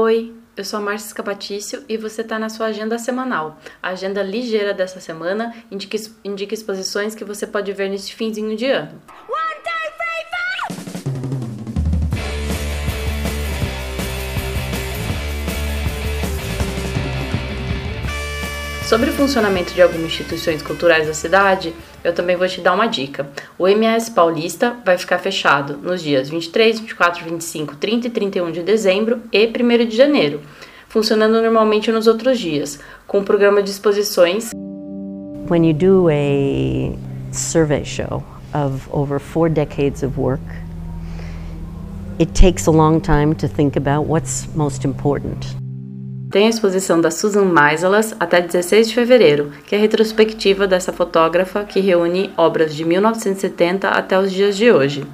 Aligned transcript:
Oi, 0.00 0.32
eu 0.56 0.64
sou 0.64 0.78
a 0.78 0.80
Márcia 0.80 1.08
Escapatício 1.08 1.84
e 1.88 1.96
você 1.96 2.20
está 2.20 2.38
na 2.38 2.48
sua 2.48 2.66
agenda 2.66 2.96
semanal. 3.00 3.58
A 3.82 3.88
agenda 3.88 4.22
ligeira 4.22 4.72
dessa 4.72 5.00
semana 5.00 5.52
indica, 5.72 5.96
indica 6.22 6.54
exposições 6.54 7.16
que 7.16 7.24
você 7.24 7.48
pode 7.48 7.72
ver 7.72 7.90
neste 7.90 8.14
finzinho 8.14 8.56
de 8.56 8.66
ano. 8.66 9.02
Sobre 18.88 19.10
o 19.10 19.12
funcionamento 19.12 19.74
de 19.74 19.82
algumas 19.82 20.06
instituições 20.06 20.62
culturais 20.62 21.06
da 21.06 21.12
cidade, 21.12 21.74
eu 22.02 22.14
também 22.14 22.36
vou 22.36 22.48
te 22.48 22.62
dar 22.62 22.72
uma 22.72 22.86
dica. 22.86 23.28
O 23.58 23.68
MS 23.68 24.10
Paulista 24.12 24.78
vai 24.82 24.96
ficar 24.96 25.18
fechado 25.18 25.76
nos 25.76 26.00
dias 26.02 26.30
23, 26.30 26.80
24, 26.80 27.22
25, 27.22 27.76
30 27.76 28.06
e 28.06 28.10
31 28.10 28.50
de 28.50 28.62
dezembro 28.62 29.20
e 29.30 29.46
1 29.46 29.86
de 29.86 29.94
janeiro, 29.94 30.40
funcionando 30.88 31.34
normalmente 31.34 31.92
nos 31.92 32.06
outros 32.06 32.38
dias, 32.38 32.80
com 33.06 33.18
um 33.18 33.24
programa 33.24 33.62
de 33.62 33.68
exposições. 33.68 34.52
When 35.50 35.68
you 35.68 35.74
do 35.74 36.08
a 36.08 36.96
survey 37.30 37.84
show 37.84 38.24
of 38.54 38.88
over 38.90 39.20
four 39.20 39.50
decades 39.50 40.02
of 40.02 40.18
work, 40.18 40.40
it 42.18 42.32
takes 42.32 42.66
a 42.66 42.70
long 42.70 43.00
time 43.00 43.34
to 43.34 43.48
think 43.48 43.76
about 43.76 44.08
what's 44.08 44.48
most 44.54 44.86
important. 44.86 45.67
Tem 46.30 46.46
a 46.46 46.50
exposição 46.50 47.00
da 47.00 47.10
Susan 47.10 47.46
Meiselas 47.46 48.14
até 48.20 48.40
16 48.40 48.88
de 48.88 48.94
fevereiro, 48.94 49.50
que 49.66 49.74
é 49.74 49.78
a 49.78 49.80
retrospectiva 49.80 50.66
dessa 50.66 50.92
fotógrafa 50.92 51.64
que 51.64 51.80
reúne 51.80 52.30
obras 52.36 52.74
de 52.74 52.84
1970 52.84 53.88
até 53.88 54.18
os 54.18 54.30
dias 54.30 54.54
de 54.56 54.70
hoje. 54.70 55.06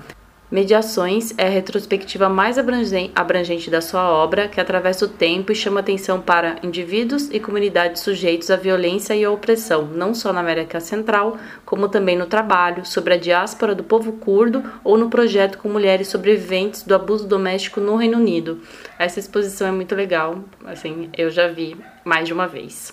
Mediações 0.51 1.33
é 1.39 1.47
a 1.47 1.51
retrospectiva 1.51 2.29
mais 2.29 2.59
abrangente 2.59 3.71
da 3.71 3.81
sua 3.81 4.11
obra, 4.11 4.47
que 4.47 4.61
atravessa 4.61 5.07
o 5.07 5.09
tempo 5.09 5.51
e 5.51 5.55
chama 5.55 5.81
atenção 5.81 6.21
para 6.21 6.57
indivíduos 6.63 7.31
e 7.33 7.41
comunidades 7.41 8.03
sujeitos 8.03 8.51
à 8.51 8.57
violência 8.57 9.17
e 9.17 9.25
à 9.25 9.31
opressão, 9.31 9.87
não 9.87 10.15
só 10.15 10.35
na 10.35 10.41
América 10.41 10.81
Central, 10.81 11.39
como 11.65 11.89
também 11.89 12.17
no 12.17 12.27
trabalho, 12.27 12.85
sobre 12.85 13.15
a 13.15 13.17
diáspora 13.17 13.75
do 13.75 13.83
povo 13.83 14.13
curdo 14.13 14.63
ou 14.85 14.99
no 14.99 15.09
projeto 15.09 15.57
com 15.57 15.69
mulheres 15.69 16.09
sobreviventes 16.09 16.83
do 16.83 16.95
abuso 16.95 17.27
doméstico 17.27 17.81
no 17.81 17.97
Reino 17.97 18.19
Unido. 18.19 18.61
Essa 18.99 19.21
exposição 19.21 19.67
é 19.67 19.73
muito 19.73 19.95
legal, 19.95 20.45
assim, 20.67 21.09
eu 21.17 21.31
já 21.31 21.49
vi 21.49 21.75
mais 22.05 22.27
de 22.27 22.35
uma 22.35 22.47
vez. 22.47 22.93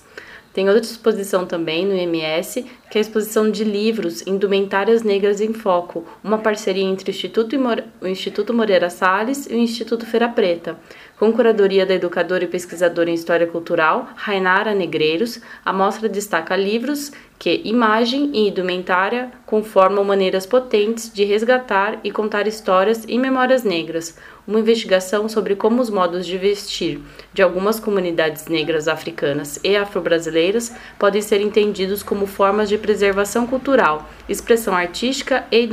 Tem 0.53 0.67
outra 0.67 0.83
exposição 0.83 1.45
também 1.45 1.85
no 1.85 1.95
IMS, 1.95 2.65
que 2.89 2.97
é 2.97 2.99
a 2.99 3.01
exposição 3.01 3.49
de 3.49 3.63
livros 3.63 4.21
Indumentárias 4.27 5.01
Negras 5.01 5.39
em 5.39 5.53
Foco, 5.53 6.05
uma 6.21 6.37
parceria 6.37 6.83
entre 6.83 7.09
o 7.09 7.11
Instituto, 7.11 7.55
o 8.01 8.07
Instituto 8.07 8.53
Moreira 8.53 8.89
Salles 8.89 9.47
e 9.49 9.53
o 9.53 9.57
Instituto 9.57 10.05
Feira 10.05 10.27
Preta. 10.27 10.77
Com 11.21 11.31
curadoria 11.31 11.85
da 11.85 11.93
educadora 11.93 12.45
e 12.45 12.47
pesquisadora 12.47 13.11
em 13.11 13.13
História 13.13 13.45
Cultural, 13.45 14.09
Rainara 14.15 14.73
Negreiros, 14.73 15.39
a 15.63 15.71
mostra 15.71 16.09
destaca 16.09 16.55
livros 16.55 17.11
que 17.37 17.61
imagem 17.63 18.31
e 18.33 18.49
indumentária 18.49 19.31
conformam 19.45 20.03
maneiras 20.03 20.47
potentes 20.47 21.13
de 21.13 21.23
resgatar 21.23 21.99
e 22.03 22.09
contar 22.09 22.47
histórias 22.47 23.05
e 23.07 23.19
memórias 23.19 23.63
negras, 23.63 24.17
uma 24.47 24.59
investigação 24.59 25.29
sobre 25.29 25.55
como 25.55 25.79
os 25.79 25.91
modos 25.91 26.25
de 26.25 26.39
vestir 26.39 26.99
de 27.31 27.43
algumas 27.43 27.79
comunidades 27.79 28.47
negras 28.47 28.87
africanas 28.87 29.59
e 29.63 29.75
afro-brasileiras 29.75 30.73
podem 30.97 31.21
ser 31.21 31.39
entendidos 31.39 32.01
como 32.01 32.25
formas 32.25 32.67
de 32.67 32.79
preservação 32.79 33.45
cultural, 33.45 34.09
expressão 34.27 34.75
artística 34.75 35.45
e 35.51 35.69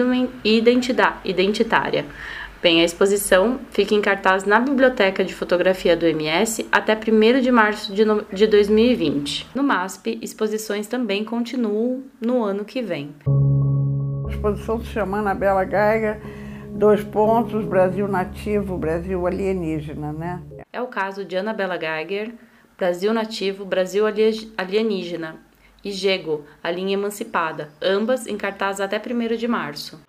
identitária. 1.25 2.05
Bem, 2.61 2.81
a 2.81 2.85
exposição 2.85 3.61
fica 3.71 3.95
em 3.95 4.03
cartaz 4.03 4.45
na 4.45 4.59
Biblioteca 4.59 5.25
de 5.25 5.33
Fotografia 5.33 5.97
do 5.97 6.05
MS 6.05 6.67
até 6.73 6.93
1 6.93 7.41
de 7.41 7.53
março 7.53 7.95
de 7.95 8.47
2020. 8.49 9.47
No 9.55 9.63
MASP, 9.63 10.19
exposições 10.21 10.89
também 10.89 11.25
continuam 11.25 12.03
no 12.21 12.43
ano 12.43 12.65
que 12.65 12.83
vem. 12.83 13.15
A 14.27 14.31
exposição 14.31 14.81
se 14.81 14.87
chama 14.87 15.19
Anabela 15.19 15.65
Geiger, 15.65 16.21
dois 16.73 17.05
pontos, 17.05 17.65
Brasil 17.65 18.09
nativo, 18.09 18.77
Brasil 18.77 19.25
alienígena, 19.25 20.13
né? 20.13 20.43
É 20.73 20.83
o 20.83 20.89
caso 20.89 21.25
de 21.25 21.37
Anabela 21.37 21.79
Geiger, 21.79 22.35
Brasil 22.77 23.15
nativo, 23.15 23.65
Brasil 23.65 24.05
alienígena, 24.57 25.37
e 25.85 25.93
Jego, 25.93 26.45
a 26.61 26.73
linha 26.73 26.95
emancipada, 26.95 27.69
ambas 27.81 28.27
em 28.27 28.37
cartaz 28.37 28.81
até 28.81 28.99
1 29.01 29.37
de 29.37 29.47
março. 29.47 30.01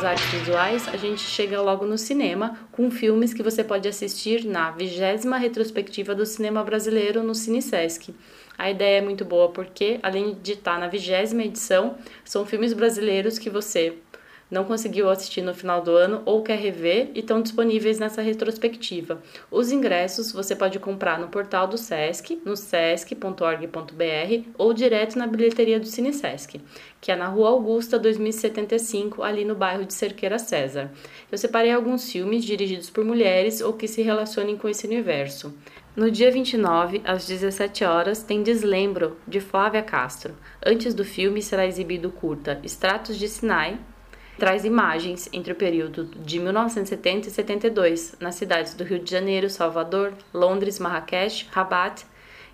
Das 0.00 0.04
artes 0.04 0.24
visuais, 0.30 0.88
a 0.88 0.96
gente 0.96 1.20
chega 1.20 1.60
logo 1.60 1.84
no 1.84 1.98
cinema 1.98 2.58
com 2.72 2.90
filmes 2.90 3.34
que 3.34 3.42
você 3.42 3.62
pode 3.62 3.86
assistir 3.86 4.46
na 4.46 4.70
vigésima 4.70 5.36
retrospectiva 5.36 6.14
do 6.14 6.24
cinema 6.24 6.64
brasileiro 6.64 7.22
no 7.22 7.34
Cine 7.34 7.60
Sesc. 7.60 8.14
A 8.56 8.70
ideia 8.70 8.98
é 8.98 9.00
muito 9.02 9.26
boa 9.26 9.50
porque, 9.50 10.00
além 10.02 10.38
de 10.42 10.52
estar 10.52 10.78
na 10.78 10.88
vigésima 10.88 11.42
edição, 11.42 11.98
são 12.24 12.46
filmes 12.46 12.72
brasileiros 12.72 13.38
que 13.38 13.50
você 13.50 13.98
não 14.50 14.64
conseguiu 14.64 15.08
assistir 15.08 15.42
no 15.42 15.54
final 15.54 15.80
do 15.80 15.92
ano 15.92 16.22
ou 16.24 16.42
quer 16.42 16.58
rever 16.58 17.10
e 17.14 17.20
estão 17.20 17.40
disponíveis 17.40 17.98
nessa 17.98 18.20
retrospectiva. 18.20 19.22
Os 19.50 19.70
ingressos 19.70 20.32
você 20.32 20.56
pode 20.56 20.78
comprar 20.78 21.18
no 21.18 21.28
portal 21.28 21.68
do 21.68 21.78
SESC, 21.78 22.40
no 22.44 22.56
sesc.org.br 22.56 24.48
ou 24.58 24.74
direto 24.74 25.18
na 25.18 25.26
bilheteria 25.26 25.78
do 25.78 25.86
Cine 25.86 26.12
Sesc, 26.12 26.60
que 27.00 27.12
é 27.12 27.16
na 27.16 27.28
Rua 27.28 27.50
Augusta 27.50 27.98
2075, 27.98 29.22
ali 29.22 29.44
no 29.44 29.54
bairro 29.54 29.84
de 29.84 29.94
Cerqueira 29.94 30.38
César. 30.38 30.90
Eu 31.30 31.38
separei 31.38 31.70
alguns 31.70 32.10
filmes 32.10 32.44
dirigidos 32.44 32.90
por 32.90 33.04
mulheres 33.04 33.60
ou 33.60 33.72
que 33.72 33.86
se 33.86 34.02
relacionem 34.02 34.56
com 34.56 34.68
esse 34.68 34.86
universo. 34.86 35.54
No 35.96 36.08
dia 36.08 36.30
29, 36.30 37.02
às 37.04 37.26
17 37.26 37.84
horas, 37.84 38.22
tem 38.22 38.44
Deslembro, 38.44 39.16
de 39.26 39.40
Flávia 39.40 39.82
Castro. 39.82 40.36
Antes 40.64 40.94
do 40.94 41.04
filme 41.04 41.42
será 41.42 41.66
exibido 41.66 42.10
curta 42.10 42.60
Extratos 42.62 43.18
de 43.18 43.28
Sinai, 43.28 43.76
traz 44.40 44.64
imagens 44.64 45.28
entre 45.34 45.52
o 45.52 45.56
período 45.56 46.04
de 46.04 46.40
1970 46.40 47.28
e 47.28 47.30
72 47.30 48.14
nas 48.18 48.36
cidades 48.36 48.72
do 48.72 48.82
Rio 48.82 48.98
de 48.98 49.10
Janeiro, 49.10 49.50
Salvador, 49.50 50.14
Londres, 50.32 50.78
Marrakech, 50.78 51.46
Rabat 51.52 52.06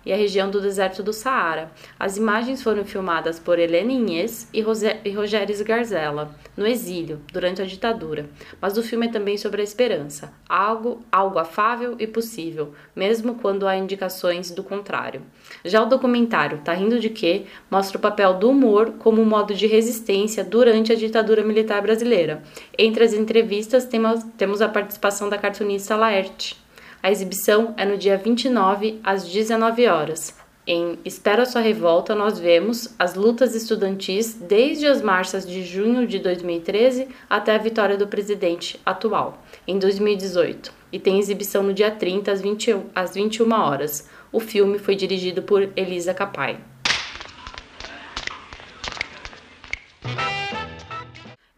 e 0.07 0.13
a 0.13 0.15
região 0.15 0.49
do 0.49 0.61
deserto 0.61 1.03
do 1.03 1.11
Saara. 1.11 1.69
As 1.99 2.15
imagens 2.15 2.63
foram 2.63 2.85
filmadas 2.85 3.39
por 3.39 3.59
Helena 3.59 3.91
Inês 3.91 4.47
e, 4.53 4.63
e 5.03 5.11
Rogério 5.11 5.65
Garzella, 5.65 6.33
no 6.55 6.65
exílio, 6.65 7.19
durante 7.33 7.61
a 7.61 7.65
ditadura. 7.65 8.29
Mas 8.61 8.77
o 8.77 8.83
filme 8.83 9.07
é 9.07 9.11
também 9.11 9.37
sobre 9.37 9.59
a 9.59 9.63
esperança, 9.65 10.31
algo, 10.47 11.03
algo 11.11 11.37
afável 11.37 11.97
e 11.99 12.07
possível, 12.07 12.73
mesmo 12.95 13.35
quando 13.35 13.67
há 13.67 13.75
indicações 13.75 14.49
do 14.49 14.63
contrário. 14.63 15.21
Já 15.65 15.83
o 15.83 15.87
documentário 15.87 16.61
Tá 16.63 16.71
Rindo 16.71 17.01
de 17.01 17.09
Quê? 17.09 17.43
mostra 17.69 17.97
o 17.97 18.01
papel 18.01 18.35
do 18.35 18.49
humor 18.49 18.93
como 18.99 19.21
um 19.21 19.25
modo 19.25 19.53
de 19.53 19.67
resistência 19.67 20.41
durante 20.41 20.93
a 20.93 20.95
ditadura 20.95 21.43
militar 21.43 21.81
brasileira. 21.81 22.41
Entre 22.77 23.03
as 23.03 23.11
entrevistas 23.11 23.83
temos, 23.85 24.61
a 24.61 24.69
participação 24.69 25.27
da 25.27 25.37
cartunista 25.37 25.97
Laerte. 25.97 26.66
A 27.01 27.11
exibição 27.11 27.73
é 27.77 27.85
no 27.85 27.97
dia 27.97 28.17
29, 28.17 28.99
às 29.03 29.25
19 29.25 29.87
horas. 29.87 30.35
Em 30.69 30.99
Espera 31.05 31.45
Sua 31.45 31.61
Revolta, 31.61 32.13
nós 32.13 32.37
vemos 32.37 32.93
as 32.99 33.15
lutas 33.15 33.55
estudantis 33.55 34.33
desde 34.33 34.85
as 34.85 35.01
marchas 35.01 35.47
de 35.47 35.63
junho 35.63 36.05
de 36.05 36.19
2013 36.19 37.07
até 37.29 37.55
a 37.55 37.57
vitória 37.57 37.95
do 37.95 38.05
presidente 38.05 38.77
atual, 38.85 39.41
em 39.65 39.79
2018. 39.79 40.73
E 40.91 40.99
tem 40.99 41.19
exibição 41.19 41.63
no 41.63 41.73
dia 41.73 41.89
30, 41.89 42.31
às, 42.31 42.41
20, 42.41 42.75
às 42.93 43.13
21 43.13 43.49
horas. 43.53 44.09
O 44.29 44.41
filme 44.41 44.77
foi 44.77 44.95
dirigido 44.95 45.41
por 45.41 45.69
Elisa 45.75 46.13
Capai. 46.13 46.59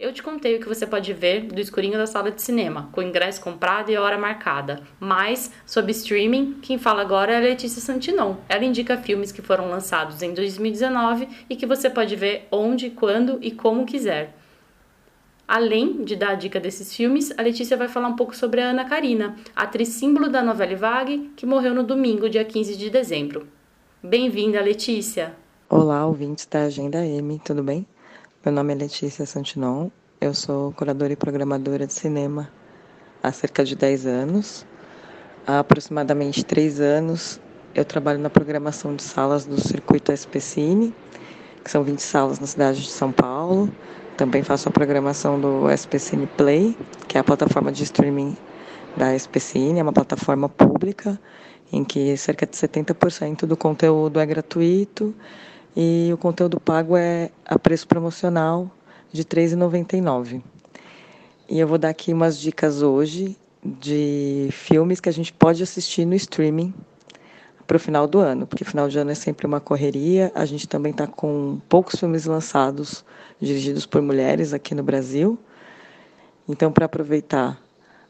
Eu 0.10 0.14
te 0.14 0.24
contei 0.24 0.56
o 0.56 0.60
que 0.60 0.68
você 0.68 0.88
pode 0.88 1.14
ver 1.14 1.42
do 1.42 1.62
escurinho 1.62 1.96
da 1.96 2.08
sala 2.08 2.32
de 2.32 2.42
cinema, 2.42 2.90
com 2.92 3.00
ingresso 3.00 3.40
comprado 3.40 3.92
e 3.92 3.96
hora 3.96 4.18
marcada. 4.18 4.82
Mas, 5.00 5.52
sobre 5.68 5.92
streaming, 5.92 6.56
quem 6.64 6.80
fala 6.80 7.04
agora 7.04 7.34
é 7.34 7.38
a 7.38 7.42
Letícia 7.42 7.80
Santinon. 7.80 8.38
Ela 8.50 8.66
indica 8.66 8.98
filmes 8.98 9.32
que 9.32 9.44
foram 9.44 9.70
lançados 9.70 10.24
em 10.24 10.34
2019 10.34 11.30
e 11.48 11.56
que 11.56 11.68
você 11.68 11.92
pode 11.92 12.16
ver 12.16 12.48
onde, 12.52 12.90
quando 12.90 13.38
e 13.40 13.52
como 13.52 13.86
quiser. 13.86 14.36
Além 15.48 16.04
de 16.04 16.16
dar 16.16 16.32
a 16.32 16.36
dica 16.36 16.60
desses 16.60 16.92
filmes, 16.96 17.32
a 17.38 17.44
Letícia 17.44 17.78
vai 17.78 17.88
falar 17.88 18.08
um 18.08 18.16
pouco 18.16 18.36
sobre 18.36 18.62
a 18.62 18.72
Ana 18.72 18.86
Karina, 18.86 19.36
atriz 19.56 19.90
símbolo 19.90 20.28
da 20.28 20.42
novela 20.42 20.76
Vague, 20.76 21.34
que 21.36 21.46
morreu 21.46 21.76
no 21.76 21.84
domingo, 21.84 22.28
dia 22.28 22.44
15 22.44 22.76
de 22.76 22.90
dezembro. 22.90 23.48
Bem-vinda, 24.02 24.60
Letícia! 24.60 25.36
Olá, 25.70 26.04
ouvintes 26.08 26.48
da 26.48 26.64
Agenda 26.64 27.06
M, 27.06 27.40
tudo 27.46 27.62
bem? 27.62 27.86
Meu 28.46 28.54
nome 28.54 28.72
é 28.72 28.76
Letícia 28.78 29.26
Santinon, 29.26 29.90
eu 30.22 30.34
sou 30.34 30.72
curadora 30.72 31.12
e 31.12 31.16
programadora 31.18 31.86
de 31.86 31.94
cinema 31.94 32.50
há 33.22 33.34
cerca 33.34 33.66
de 33.66 33.76
10 33.76 34.06
anos. 34.06 34.66
Há 35.46 35.60
aproximadamente 35.60 36.46
três 36.46 36.80
anos, 36.80 37.38
eu 37.76 37.84
trabalho 37.84 38.18
na 38.18 38.30
programação 38.30 38.96
de 38.96 39.04
salas 39.04 39.46
do 39.46 39.60
Circuito 39.60 40.14
SPCine, 40.14 40.96
que 41.62 41.70
são 41.70 41.84
20 41.84 42.00
salas 42.00 42.40
na 42.40 42.48
cidade 42.48 42.82
de 42.82 42.90
São 42.90 43.12
Paulo. 43.12 43.70
Também 44.16 44.42
faço 44.42 44.70
a 44.70 44.72
programação 44.72 45.38
do 45.38 45.70
SPCine 45.76 46.26
Play, 46.26 46.78
que 47.10 47.18
é 47.18 47.20
a 47.20 47.26
plataforma 47.26 47.74
de 47.74 47.84
streaming 47.84 48.38
da 48.96 49.14
SPCine, 49.20 49.82
é 49.82 49.84
uma 49.84 49.92
plataforma 49.92 50.48
pública 50.48 51.20
em 51.74 51.84
que 51.84 52.16
cerca 52.16 52.46
de 52.46 52.56
70% 52.56 53.46
do 53.46 53.58
conteúdo 53.58 54.18
é 54.18 54.26
gratuito 54.26 55.14
e 55.76 56.10
o 56.14 56.18
conteúdo 56.18 56.60
pago 56.60 56.98
é 56.98 57.30
a 57.46 57.58
preço 57.58 57.88
promocional 57.88 58.70
de 59.12 59.22
R$ 59.22 59.28
3,99. 59.28 60.42
E 61.48 61.60
eu 61.60 61.68
vou 61.68 61.78
dar 61.78 61.90
aqui 61.90 62.14
umas 62.14 62.40
dicas 62.40 62.82
hoje 62.82 63.38
de 63.64 64.50
filmes 64.52 65.00
que 65.00 65.10
a 65.10 65.12
gente 65.12 65.34
pode 65.34 65.62
assistir 65.64 66.06
no 66.06 66.16
streaming 66.16 66.74
para 67.66 67.78
o 67.78 67.80
final 67.80 68.08
do 68.08 68.20
ano, 68.20 68.48
porque 68.48 68.64
final 68.64 68.88
de 68.88 68.98
ano 68.98 69.12
é 69.12 69.16
sempre 69.16 69.46
uma 69.46 69.60
correria. 69.60 70.32
A 70.34 70.46
gente 70.46 70.68
também 70.68 70.92
está 70.92 71.06
com 71.06 71.60
poucos 71.70 72.00
filmes 72.00 72.26
lançados 72.26 73.06
dirigidos 73.40 73.86
por 73.86 74.02
mulheres 74.02 74.54
aqui 74.54 74.74
no 74.74 74.84
Brasil. 74.84 75.38
Então, 76.48 76.72
para 76.72 76.86
aproveitar 76.86 77.62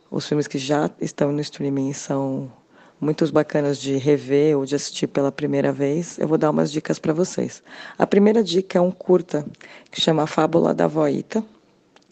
os 0.10 0.26
filmes 0.26 0.48
que 0.48 0.58
já 0.58 0.90
estão 1.00 1.32
no 1.32 1.42
streaming 1.42 1.94
são 1.94 2.52
muitos 3.00 3.32
bacanas 3.32 3.78
de 3.78 3.96
rever 3.98 4.58
ou 4.58 4.66
de 4.66 4.76
assistir 4.76 5.08
pela 5.08 5.32
primeira 5.32 5.72
vez, 5.72 6.20
eu 6.20 6.28
vou 6.28 6.38
dar 6.38 6.50
umas 6.50 6.72
dicas 6.72 7.00
para 7.00 7.14
vocês. 7.14 7.64
A 7.98 8.06
primeira 8.06 8.44
dica 8.44 8.78
é 8.78 8.82
um 8.82 8.92
curta 8.92 9.46
que 9.90 10.02
chama 10.02 10.28
Fábula 10.28 10.74
da 10.74 10.88
Voita 10.88 11.44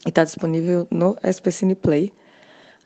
e 0.06 0.10
está 0.10 0.24
disponível 0.24 0.88
no 0.90 1.18
SPCine 1.24 1.76
Play, 1.76 2.14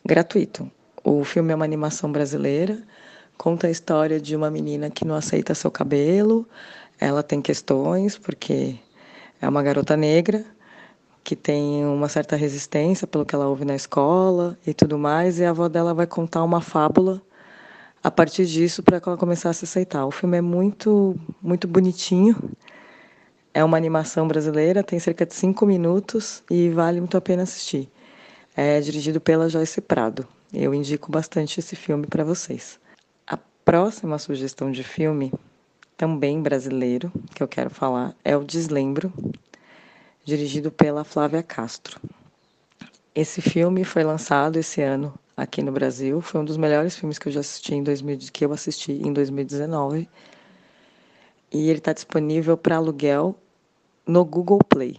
gratuito. 0.03 0.69
O 1.03 1.23
filme 1.23 1.51
é 1.51 1.55
uma 1.55 1.65
animação 1.65 2.11
brasileira, 2.11 2.81
conta 3.37 3.67
a 3.67 3.71
história 3.71 4.19
de 4.19 4.35
uma 4.35 4.49
menina 4.49 4.89
que 4.89 5.05
não 5.05 5.15
aceita 5.15 5.53
seu 5.53 5.69
cabelo, 5.69 6.47
ela 6.99 7.21
tem 7.21 7.41
questões 7.41 8.17
porque 8.17 8.75
é 9.39 9.47
uma 9.47 9.63
garota 9.63 9.95
negra 9.95 10.43
que 11.23 11.35
tem 11.35 11.85
uma 11.85 12.09
certa 12.09 12.35
resistência 12.35 13.05
pelo 13.05 13.25
que 13.25 13.35
ela 13.35 13.47
ouve 13.47 13.63
na 13.63 13.75
escola 13.75 14.57
e 14.65 14.73
tudo 14.73 14.97
mais, 14.97 15.39
e 15.39 15.45
a 15.45 15.51
avó 15.51 15.67
dela 15.67 15.93
vai 15.93 16.07
contar 16.07 16.43
uma 16.43 16.61
fábula 16.61 17.21
a 18.03 18.09
partir 18.09 18.45
disso 18.45 18.81
para 18.81 19.01
ela 19.03 19.17
começar 19.17 19.49
a 19.49 19.51
aceitar. 19.51 20.05
O 20.05 20.11
filme 20.11 20.37
é 20.37 20.41
muito, 20.41 21.15
muito 21.41 21.67
bonitinho. 21.67 22.35
É 23.53 23.63
uma 23.63 23.77
animação 23.77 24.27
brasileira, 24.27 24.83
tem 24.83 24.99
cerca 24.99 25.25
de 25.25 25.33
cinco 25.33 25.65
minutos 25.65 26.41
e 26.49 26.69
vale 26.69 26.99
muito 26.99 27.17
a 27.17 27.21
pena 27.21 27.43
assistir. 27.43 27.89
É 28.55 28.79
dirigido 28.79 29.19
pela 29.21 29.49
Joyce 29.49 29.81
Prado. 29.81 30.27
Eu 30.53 30.73
indico 30.73 31.11
bastante 31.11 31.59
esse 31.59 31.75
filme 31.75 32.07
para 32.07 32.23
vocês. 32.23 32.79
A 33.27 33.37
próxima 33.63 34.17
sugestão 34.17 34.71
de 34.71 34.83
filme, 34.83 35.31
também 35.95 36.41
brasileiro, 36.41 37.11
que 37.35 37.43
eu 37.43 37.47
quero 37.47 37.69
falar, 37.69 38.15
é 38.23 38.35
o 38.35 38.43
Deslembro, 38.43 39.13
dirigido 40.25 40.71
pela 40.71 41.03
Flávia 41.03 41.43
Castro. 41.43 41.99
Esse 43.13 43.41
filme 43.41 43.83
foi 43.83 44.03
lançado 44.03 44.57
esse 44.57 44.81
ano 44.81 45.13
aqui 45.41 45.61
no 45.61 45.71
Brasil. 45.71 46.21
Foi 46.21 46.39
um 46.41 46.45
dos 46.45 46.57
melhores 46.57 46.95
filmes 46.95 47.17
que 47.17 47.27
eu 47.27 47.31
já 47.31 47.39
assisti 47.39 47.75
em 47.75 47.83
2000, 47.83 48.19
que 48.31 48.45
eu 48.45 48.53
assisti 48.53 48.93
em 48.93 49.11
2019. 49.11 50.07
E 51.51 51.69
ele 51.69 51.79
está 51.79 51.91
disponível 51.93 52.55
para 52.55 52.77
aluguel 52.77 53.35
no 54.05 54.23
Google 54.23 54.59
Play. 54.59 54.97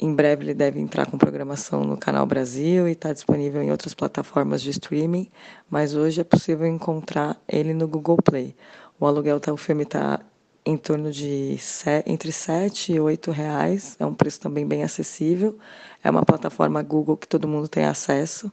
Em 0.00 0.14
breve 0.14 0.44
ele 0.44 0.54
deve 0.54 0.78
entrar 0.78 1.06
com 1.10 1.18
programação 1.18 1.82
no 1.82 1.96
Canal 1.96 2.24
Brasil 2.24 2.86
e 2.88 2.92
está 2.92 3.12
disponível 3.12 3.60
em 3.62 3.70
outras 3.72 3.94
plataformas 3.94 4.62
de 4.62 4.70
streaming, 4.70 5.28
mas 5.68 5.96
hoje 5.96 6.20
é 6.20 6.24
possível 6.24 6.66
encontrar 6.66 7.36
ele 7.48 7.74
no 7.74 7.88
Google 7.88 8.18
Play. 8.22 8.54
O 9.00 9.06
aluguel 9.06 9.40
tá, 9.40 9.52
o 9.52 9.56
filme 9.56 9.82
está 9.82 10.20
em 10.64 10.76
torno 10.76 11.10
de 11.10 11.58
entre 12.06 12.30
7 12.30 12.92
e 12.92 13.00
8 13.00 13.32
reais, 13.32 13.96
é 13.98 14.06
um 14.06 14.14
preço 14.14 14.40
também 14.40 14.66
bem 14.66 14.84
acessível. 14.84 15.58
É 16.04 16.10
uma 16.10 16.24
plataforma 16.24 16.82
Google 16.82 17.16
que 17.16 17.26
todo 17.26 17.48
mundo 17.48 17.66
tem 17.66 17.84
acesso 17.84 18.52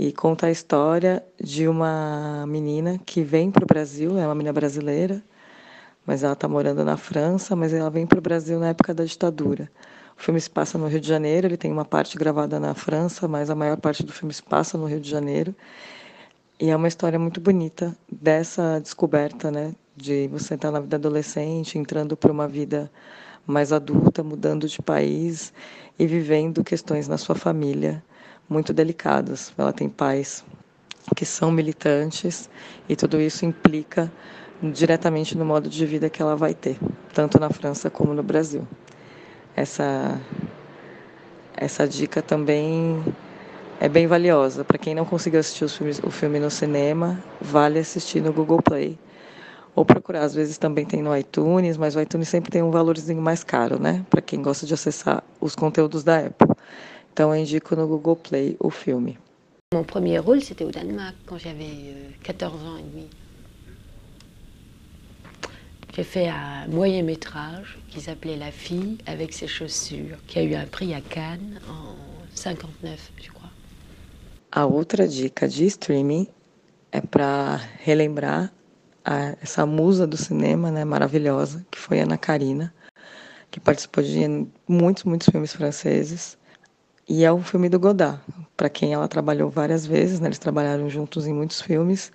e 0.00 0.12
conta 0.12 0.46
a 0.46 0.50
história 0.52 1.24
de 1.42 1.66
uma 1.66 2.46
menina 2.46 3.00
que 3.04 3.20
vem 3.20 3.50
para 3.50 3.64
o 3.64 3.66
Brasil, 3.66 4.16
é 4.16 4.24
uma 4.24 4.34
menina 4.34 4.52
brasileira, 4.52 5.20
mas 6.06 6.22
ela 6.22 6.34
está 6.34 6.46
morando 6.46 6.84
na 6.84 6.96
França, 6.96 7.56
mas 7.56 7.74
ela 7.74 7.90
vem 7.90 8.06
para 8.06 8.20
o 8.20 8.22
Brasil 8.22 8.60
na 8.60 8.68
época 8.68 8.94
da 8.94 9.04
ditadura. 9.04 9.68
O 10.16 10.22
filme 10.22 10.40
se 10.40 10.48
passa 10.48 10.78
no 10.78 10.86
Rio 10.86 11.00
de 11.00 11.08
Janeiro, 11.08 11.48
ele 11.48 11.56
tem 11.56 11.72
uma 11.72 11.84
parte 11.84 12.16
gravada 12.16 12.60
na 12.60 12.74
França, 12.74 13.26
mas 13.26 13.50
a 13.50 13.56
maior 13.56 13.76
parte 13.76 14.04
do 14.04 14.12
filme 14.12 14.32
se 14.32 14.40
passa 14.40 14.78
no 14.78 14.86
Rio 14.86 15.00
de 15.00 15.10
Janeiro. 15.10 15.52
E 16.60 16.70
é 16.70 16.76
uma 16.76 16.86
história 16.86 17.18
muito 17.18 17.40
bonita 17.40 17.92
dessa 18.08 18.78
descoberta, 18.78 19.50
né, 19.50 19.74
de 19.96 20.28
você 20.28 20.54
estar 20.54 20.70
na 20.70 20.78
vida 20.78 20.94
adolescente, 20.94 21.76
entrando 21.76 22.16
para 22.16 22.30
uma 22.30 22.46
vida 22.46 22.88
mais 23.44 23.72
adulta, 23.72 24.22
mudando 24.22 24.68
de 24.68 24.80
país 24.80 25.52
e 25.98 26.06
vivendo 26.06 26.62
questões 26.62 27.08
na 27.08 27.18
sua 27.18 27.34
família 27.34 28.00
muito 28.48 28.72
delicadas. 28.72 29.52
Ela 29.56 29.72
tem 29.72 29.88
pais 29.88 30.44
que 31.14 31.24
são 31.24 31.50
militantes 31.50 32.48
e 32.88 32.96
tudo 32.96 33.20
isso 33.20 33.44
implica 33.44 34.10
diretamente 34.62 35.36
no 35.36 35.44
modo 35.44 35.68
de 35.68 35.86
vida 35.86 36.10
que 36.10 36.20
ela 36.20 36.36
vai 36.36 36.54
ter, 36.54 36.76
tanto 37.14 37.38
na 37.38 37.48
França 37.50 37.88
como 37.88 38.12
no 38.12 38.22
Brasil. 38.22 38.66
Essa 39.54 40.20
essa 41.56 41.88
dica 41.88 42.22
também 42.22 43.02
é 43.80 43.88
bem 43.88 44.06
valiosa. 44.06 44.64
Para 44.64 44.78
quem 44.78 44.94
não 44.94 45.04
conseguiu 45.04 45.40
assistir 45.40 45.68
filmes, 45.68 46.00
o 46.04 46.10
filme 46.10 46.38
no 46.38 46.50
cinema, 46.50 47.22
vale 47.40 47.80
assistir 47.80 48.20
no 48.20 48.32
Google 48.32 48.62
Play. 48.62 48.96
Ou 49.74 49.84
procurar, 49.84 50.22
às 50.22 50.34
vezes 50.34 50.58
também 50.58 50.84
tem 50.84 51.02
no 51.02 51.16
iTunes, 51.16 51.76
mas 51.76 51.94
o 51.94 52.00
iTunes 52.00 52.28
sempre 52.28 52.50
tem 52.50 52.62
um 52.62 52.70
valorzinho 52.70 53.20
mais 53.20 53.44
caro, 53.44 53.80
né? 53.80 54.04
Para 54.08 54.20
quem 54.20 54.40
gosta 54.42 54.66
de 54.66 54.74
acessar 54.74 55.22
os 55.40 55.54
conteúdos 55.54 56.02
da 56.02 56.18
Apple. 56.18 56.47
Então 57.18 57.34
eu 57.34 57.40
indico 57.40 57.74
no 57.74 57.88
Google 57.88 58.14
Play 58.14 58.56
o 58.60 58.70
filme. 58.70 59.18
Mon 59.74 59.82
premier 59.82 60.20
rôle, 60.20 60.40
c'était 60.40 60.64
au 60.64 60.70
Danemark, 60.70 61.16
quand 61.26 61.36
j'avais 61.36 62.14
14 62.22 62.54
euh, 62.54 62.68
ans 62.68 62.78
et 62.78 62.82
demi. 62.84 63.08
J'ai 65.96 66.04
fait 66.04 66.28
un 66.28 66.68
moyen 66.68 67.02
métrage 67.02 67.76
qui 67.88 68.00
s'appelait 68.00 68.36
La 68.36 68.52
fille 68.52 68.98
avec 69.04 69.32
ses 69.32 69.48
chaussures, 69.48 70.16
qui 70.28 70.38
a 70.38 70.44
eu 70.44 70.54
un 70.54 70.66
prix 70.66 70.94
à 70.94 71.00
Cannes 71.00 71.58
en 71.68 71.96
59, 72.36 73.10
je 73.20 73.30
crois. 73.32 73.50
A 74.52 74.66
outra 74.66 75.08
dica 75.08 75.48
de 75.48 75.66
streaming 75.66 76.28
é 76.92 77.00
para 77.00 77.60
relembrar 77.84 78.52
a, 79.04 79.34
essa 79.42 79.66
musa 79.66 80.06
do 80.06 80.16
cinema, 80.16 80.70
né, 80.70 80.84
maravilhosa, 80.84 81.66
que 81.68 81.80
foi 81.80 81.98
Ana 81.98 82.16
Karina, 82.16 82.72
que 83.50 83.58
participou 83.58 84.04
de 84.04 84.46
muitos, 84.68 85.02
muitos 85.02 85.28
filmes 85.28 85.52
franceses. 85.52 86.38
E 87.08 87.24
é 87.24 87.32
um 87.32 87.42
filme 87.42 87.70
do 87.70 87.80
Godard, 87.80 88.20
para 88.54 88.68
quem 88.68 88.92
ela 88.92 89.08
trabalhou 89.08 89.48
várias 89.48 89.86
vezes, 89.86 90.20
né? 90.20 90.28
eles 90.28 90.38
trabalharam 90.38 90.90
juntos 90.90 91.26
em 91.26 91.32
muitos 91.32 91.58
filmes. 91.58 92.12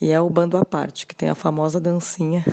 E 0.00 0.12
é 0.12 0.20
o 0.20 0.30
Bando 0.30 0.56
à 0.56 0.64
Parte, 0.64 1.04
que 1.04 1.16
tem 1.16 1.28
a 1.28 1.34
famosa 1.34 1.80
dancinha 1.80 2.44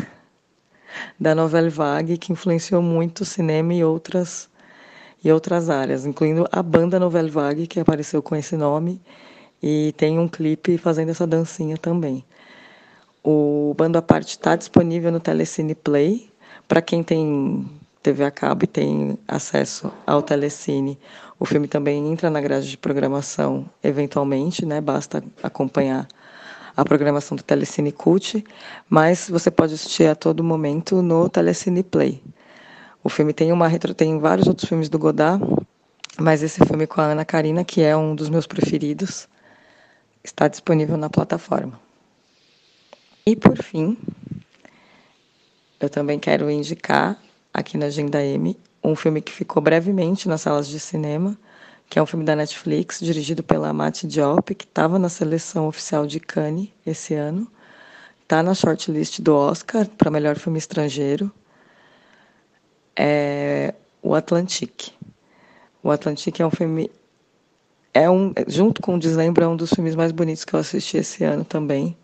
da 1.19 1.35
novela 1.35 1.69
Vague, 1.69 2.17
que 2.17 2.31
influenciou 2.31 2.81
muito 2.81 3.21
o 3.21 3.25
cinema 3.25 3.75
e 3.75 3.83
outras, 3.83 4.49
e 5.23 5.31
outras 5.31 5.69
áreas, 5.69 6.03
incluindo 6.03 6.47
a 6.51 6.63
banda 6.63 6.99
Novelle 6.99 7.29
Vague, 7.29 7.67
que 7.67 7.79
apareceu 7.79 8.23
com 8.23 8.35
esse 8.35 8.57
nome, 8.57 8.99
e 9.61 9.93
tem 9.95 10.17
um 10.17 10.27
clipe 10.27 10.79
fazendo 10.79 11.09
essa 11.09 11.27
dancinha 11.27 11.77
também. 11.77 12.25
O 13.23 13.75
Bando 13.77 13.99
à 13.99 14.01
Parte 14.01 14.29
está 14.29 14.55
disponível 14.55 15.11
no 15.11 15.19
Telecine 15.19 15.75
Play. 15.75 16.27
Para 16.67 16.81
quem 16.81 17.03
tem 17.03 17.69
TV 18.03 18.25
a 18.25 18.31
cabo 18.31 18.65
e 18.65 18.67
tem 18.67 19.17
acesso 19.25 19.91
ao 20.05 20.21
Telecine, 20.21 20.99
o 21.39 21.45
filme 21.45 21.69
também 21.69 22.11
entra 22.11 22.29
na 22.29 22.41
grade 22.41 22.69
de 22.69 22.77
programação 22.77 23.65
eventualmente, 23.81 24.65
né? 24.65 24.81
Basta 24.81 25.23
acompanhar 25.41 26.05
a 26.75 26.83
programação 26.83 27.37
do 27.37 27.43
Telecine 27.43 27.93
Cult, 27.93 28.43
mas 28.89 29.29
você 29.29 29.49
pode 29.49 29.73
assistir 29.73 30.07
a 30.07 30.15
todo 30.15 30.43
momento 30.43 31.01
no 31.01 31.29
Telecine 31.29 31.81
Play. 31.81 32.21
O 33.01 33.09
filme 33.09 33.31
tem 33.31 33.51
uma 33.53 33.69
retro, 33.69 33.93
tem 33.93 34.19
vários 34.19 34.47
outros 34.47 34.67
filmes 34.67 34.89
do 34.89 34.99
Godard, 34.99 35.43
mas 36.19 36.43
esse 36.43 36.63
filme 36.65 36.85
com 36.85 36.99
a 36.99 37.05
Ana 37.05 37.23
Karina, 37.23 37.63
que 37.63 37.81
é 37.81 37.95
um 37.95 38.15
dos 38.15 38.29
meus 38.29 38.45
preferidos, 38.45 39.29
está 40.23 40.47
disponível 40.49 40.97
na 40.97 41.09
plataforma. 41.09 41.79
E 43.25 43.35
por 43.35 43.57
fim, 43.61 43.97
eu 45.79 45.89
também 45.89 46.19
quero 46.19 46.49
indicar 46.49 47.17
aqui 47.53 47.77
na 47.77 47.85
Agenda 47.85 48.23
M 48.23 48.57
um 48.83 48.95
filme 48.95 49.21
que 49.21 49.31
ficou 49.31 49.61
brevemente 49.61 50.27
nas 50.27 50.41
salas 50.41 50.67
de 50.67 50.79
cinema, 50.79 51.37
que 51.89 51.97
é 51.97 52.03
um 52.03 52.05
filme 52.05 52.25
da 52.25 52.35
Netflix, 52.35 52.99
dirigido 52.99 53.41
pela 53.41 53.71
Mati 53.71 54.05
Diop, 54.05 54.53
que 54.55 54.65
estava 54.65 54.99
na 54.99 55.07
seleção 55.07 55.67
oficial 55.67 56.05
de 56.05 56.19
Cannes 56.19 56.69
esse 56.85 57.13
ano. 57.13 57.47
Está 58.21 58.43
na 58.43 58.53
shortlist 58.53 59.19
do 59.21 59.35
Oscar 59.35 59.87
para 59.87 60.11
melhor 60.11 60.37
filme 60.37 60.57
estrangeiro. 60.57 61.31
É 62.95 63.73
o 64.01 64.13
Atlantique. 64.15 64.91
O 65.81 65.91
Atlantique 65.91 66.41
é 66.41 66.45
um 66.45 66.51
filme 66.51 66.91
é 67.93 68.09
um, 68.09 68.33
junto 68.47 68.81
com 68.81 68.95
o 68.95 68.99
Deslembro, 68.99 69.43
é 69.43 69.47
um 69.47 69.55
dos 69.55 69.69
filmes 69.69 69.95
mais 69.95 70.11
bonitos 70.11 70.43
que 70.43 70.53
eu 70.53 70.59
assisti 70.59 70.97
esse 70.97 71.23
ano 71.23 71.45
também. 71.45 71.95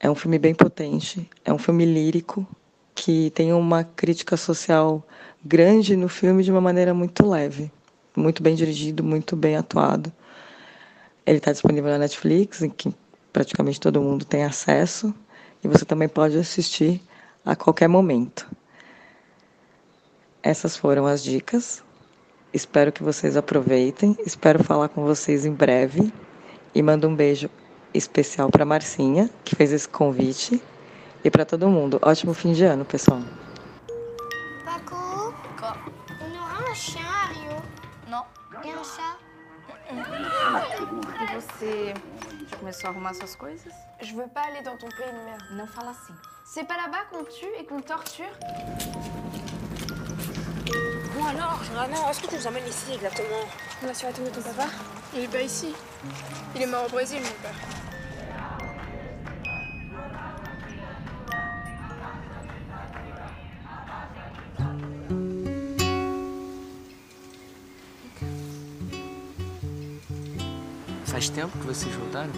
É 0.00 0.10
um 0.10 0.14
filme 0.14 0.38
bem 0.38 0.54
potente, 0.54 1.30
é 1.44 1.52
um 1.52 1.58
filme 1.58 1.84
lírico 1.86 2.46
que 2.96 3.30
tem 3.30 3.52
uma 3.52 3.84
crítica 3.84 4.36
social 4.36 5.06
grande 5.44 5.94
no 5.94 6.08
filme 6.08 6.42
de 6.42 6.50
uma 6.50 6.62
maneira 6.62 6.94
muito 6.94 7.28
leve, 7.28 7.70
muito 8.16 8.42
bem 8.42 8.56
dirigido, 8.56 9.04
muito 9.04 9.36
bem 9.36 9.54
atuado. 9.54 10.10
Ele 11.24 11.36
está 11.36 11.52
disponível 11.52 11.90
na 11.90 11.98
Netflix, 11.98 12.62
em 12.62 12.70
que 12.70 12.92
praticamente 13.32 13.78
todo 13.78 14.00
mundo 14.00 14.24
tem 14.24 14.44
acesso, 14.44 15.14
e 15.62 15.68
você 15.68 15.84
também 15.84 16.08
pode 16.08 16.38
assistir 16.38 17.02
a 17.44 17.54
qualquer 17.54 17.86
momento. 17.86 18.48
Essas 20.42 20.76
foram 20.76 21.06
as 21.06 21.22
dicas. 21.22 21.82
Espero 22.52 22.90
que 22.90 23.02
vocês 23.02 23.36
aproveitem. 23.36 24.16
Espero 24.24 24.64
falar 24.64 24.88
com 24.88 25.04
vocês 25.04 25.44
em 25.44 25.52
breve. 25.52 26.12
E 26.74 26.82
mando 26.82 27.08
um 27.08 27.14
beijo 27.14 27.50
especial 27.92 28.48
para 28.50 28.64
Marcinha, 28.64 29.28
que 29.44 29.54
fez 29.54 29.72
esse 29.72 29.88
convite, 29.88 30.62
e 31.24 31.30
para 31.30 31.44
todo 31.44 31.68
mundo. 31.68 31.98
Ótimo 32.02 32.34
fim 32.34 32.52
de 32.52 32.64
ano, 32.64 32.84
pessoal. 32.84 33.20
Paco? 34.64 35.34
On 36.20 36.36
aura 36.38 36.70
un 36.70 36.74
chien 36.74 37.04
à 37.04 37.26
Rio 37.32 37.62
Não. 38.08 38.24
et 38.64 38.70
un 38.70 38.84
chat 38.84 39.18
E 39.88 41.34
você 41.40 41.94
já 42.50 42.56
começou 42.56 42.86
a 42.88 42.90
arrumar 42.90 43.14
suas 43.14 43.36
coisas? 43.36 43.72
Je 44.02 44.14
veux 44.14 44.28
pas 44.28 44.42
aller 44.42 44.62
dans 44.62 44.76
ton 44.76 44.88
pays 44.88 45.06
de 45.12 45.24
merde. 45.24 45.44
Não 45.52 45.66
fala 45.66 45.90
assim. 45.90 46.14
C'est 46.44 46.64
pas 46.66 46.76
là-bas 46.76 47.04
qu'on 47.10 47.24
tue 47.24 47.54
et 47.58 47.64
qu'on 47.64 47.80
torture? 47.80 48.32
Bon 51.14 51.24
alors, 51.24 51.56
vraiment, 51.72 52.10
est-ce 52.10 52.20
que 52.20 52.26
tu 52.26 52.34
nous 52.34 52.46
emmènes 52.46 52.66
ici 52.68 52.92
exactement? 52.94 53.46
On 53.82 53.86
va 53.86 53.94
sur 53.94 54.08
la 54.08 54.12
tombe 54.12 54.24
de 54.26 54.30
ton 54.30 54.42
papa? 54.42 54.68
Il 55.14 55.20
est 55.24 55.28
pas 55.28 55.42
ici. 55.42 55.74
Il 56.54 56.62
est 56.62 56.66
mort 56.66 56.86
au 56.86 56.90
Brésil, 56.90 57.20
mon 57.22 57.42
père. 57.42 57.54
Faz 71.16 71.30
tempo 71.30 71.56
que 71.56 71.66
vocês 71.66 71.94
voltaram? 71.94 72.30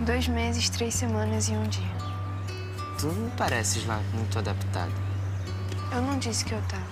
Dois 0.00 0.26
meses, 0.28 0.70
três 0.70 0.94
semanas 0.94 1.50
e 1.50 1.52
um 1.52 1.62
dia. 1.64 1.84
Tu 2.98 3.06
não 3.06 3.28
pareces 3.36 3.84
lá 3.84 4.00
muito 4.14 4.38
adaptado. 4.38 4.94
Eu 5.92 6.00
não 6.00 6.18
disse 6.18 6.42
que 6.42 6.54
eu 6.54 6.62
tava. 6.62 6.86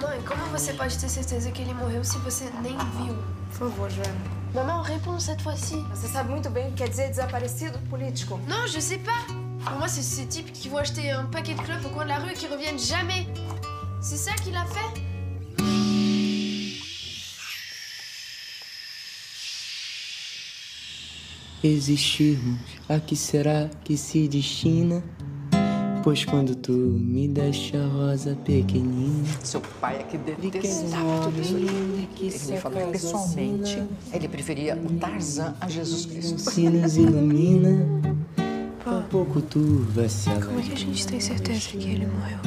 Mãe, 0.00 0.22
como 0.22 0.46
você 0.46 0.72
pode 0.72 0.98
ter 0.98 1.10
certeza 1.10 1.50
que 1.50 1.60
ele 1.60 1.74
morreu 1.74 2.02
se 2.02 2.16
você 2.20 2.50
nem 2.62 2.78
viu? 2.78 3.14
Por 3.50 3.68
favor, 3.68 3.90
Joana. 3.90 4.16
Maman, 4.54 4.80
réponds 4.80 5.22
cette 5.22 5.42
fois-ci. 5.42 5.76
Você 5.90 6.08
sabe 6.08 6.30
muito 6.30 6.48
bem 6.48 6.68
o 6.68 6.70
que 6.70 6.76
quer 6.76 6.88
dizer 6.88 7.10
desaparecido 7.10 7.78
político. 7.90 8.40
Non, 8.48 8.66
je 8.66 8.80
sais 8.80 9.02
pas. 9.04 9.26
Pour 9.62 9.78
moi, 9.78 9.86
c'est 9.86 10.02
ces 10.02 10.24
types 10.24 10.50
qui 10.50 10.70
vont 10.70 10.78
acheter 10.78 11.10
un 11.10 11.26
paquet 11.26 11.52
de 11.52 11.60
clopes 11.60 11.84
au 11.84 11.90
coin 11.90 12.04
de 12.04 12.08
la 12.08 12.20
rue 12.20 12.30
et 12.30 12.34
qui 12.34 12.46
reviennent 12.46 12.78
jamais. 12.78 13.26
C'est 14.00 14.16
ça 14.16 14.32
qu'il 14.36 14.56
a 14.56 14.64
fait 14.64 15.05
Existirmos, 21.66 22.60
a 22.88 23.00
que 23.00 23.16
será 23.16 23.68
que 23.82 23.96
se 23.96 24.28
destina? 24.28 25.02
Pois 26.04 26.24
quando 26.24 26.54
tu 26.54 26.70
me 26.70 27.26
deste 27.26 27.76
a 27.76 27.84
rosa 27.88 28.38
pequenina 28.44 29.26
Seu 29.42 29.60
pai 29.80 29.98
é 29.98 30.02
que 30.04 30.16
detestava 30.16 31.22
tudo 31.24 31.40
isso 31.40 31.56
que 32.14 32.26
Ele 32.26 32.52
me 32.52 32.60
falou 32.60 32.86
que 32.86 32.92
pessoalmente 32.92 33.82
ele 34.12 34.28
preferia 34.28 34.76
o 34.76 34.92
Tarzan 35.00 35.56
a 35.60 35.68
Jesus 35.68 36.06
Cristo. 36.06 36.38
se 36.38 36.68
nos 36.68 36.96
ilumina 36.96 37.84
Por 38.84 39.02
pouco 39.10 39.42
turva 39.42 40.08
se 40.08 40.30
Como 40.30 40.60
é 40.60 40.62
que 40.62 40.72
a 40.72 40.76
gente 40.76 41.04
tem 41.04 41.18
certeza 41.18 41.70
que 41.70 41.78
ele 41.78 42.06
morreu? 42.06 42.38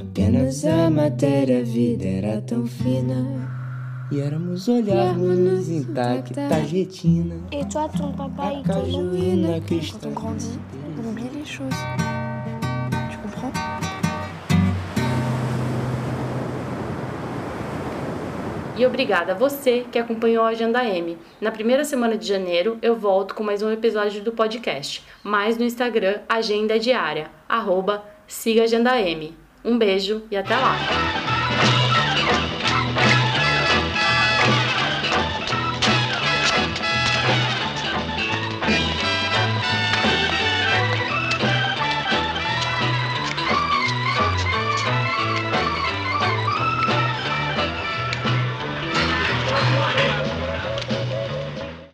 Apenas 0.00 0.64
a 0.64 0.88
matéria, 0.88 1.62
a 1.62 1.64
vida 1.64 2.06
era 2.06 2.40
tão 2.40 2.64
fina 2.64 3.59
E 4.10 4.20
éramos 4.20 4.66
olharmos 4.66 5.68
intacta 5.68 6.56
retina 6.56 7.36
Et 7.52 7.64
toi, 7.66 7.88
ton 7.88 8.10
papa, 8.12 8.48
A 8.48 8.62
cajuína 8.62 9.48
Quand 9.48 9.56
on 9.56 9.60
cristalina 9.60 10.20
grandit, 10.20 10.58
on 10.98 11.08
oublie 11.08 11.30
les 11.32 11.46
choses. 11.46 11.76
Tu 13.12 13.18
comprends 13.18 13.52
E 18.76 18.84
obrigada 18.84 19.32
a 19.32 19.34
você 19.36 19.84
que 19.92 19.98
acompanhou 19.98 20.42
a 20.42 20.48
Agenda 20.48 20.82
M. 20.84 21.16
Na 21.40 21.52
primeira 21.52 21.84
semana 21.84 22.16
de 22.16 22.26
janeiro 22.26 22.78
eu 22.82 22.96
volto 22.96 23.34
com 23.34 23.44
mais 23.44 23.62
um 23.62 23.70
episódio 23.70 24.22
do 24.22 24.32
podcast, 24.32 25.04
mais 25.22 25.56
no 25.56 25.64
Instagram 25.64 26.20
Agenda 26.28 26.80
Diária, 26.80 27.30
arroba 27.48 28.02
siga 28.26 28.64
Agenda 28.64 29.00
M. 29.00 29.36
Um 29.64 29.78
beijo 29.78 30.22
e 30.30 30.36
até 30.36 30.56
lá! 30.56 31.29